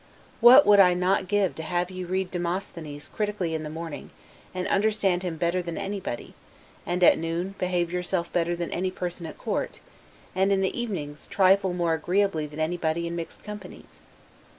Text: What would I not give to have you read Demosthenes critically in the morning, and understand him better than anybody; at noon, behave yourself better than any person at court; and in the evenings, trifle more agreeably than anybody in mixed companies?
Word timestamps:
What 0.39 0.65
would 0.65 0.79
I 0.79 0.95
not 0.95 1.27
give 1.27 1.53
to 1.53 1.61
have 1.61 1.91
you 1.91 2.07
read 2.07 2.31
Demosthenes 2.31 3.07
critically 3.13 3.53
in 3.53 3.61
the 3.61 3.69
morning, 3.69 4.09
and 4.51 4.67
understand 4.67 5.21
him 5.21 5.35
better 5.37 5.61
than 5.61 5.77
anybody; 5.77 6.33
at 6.87 7.19
noon, 7.19 7.53
behave 7.59 7.91
yourself 7.91 8.33
better 8.33 8.55
than 8.55 8.71
any 8.71 8.89
person 8.89 9.27
at 9.27 9.37
court; 9.37 9.79
and 10.33 10.51
in 10.51 10.61
the 10.61 10.75
evenings, 10.75 11.27
trifle 11.27 11.73
more 11.73 11.93
agreeably 11.93 12.47
than 12.47 12.59
anybody 12.59 13.05
in 13.05 13.15
mixed 13.15 13.43
companies? 13.43 13.99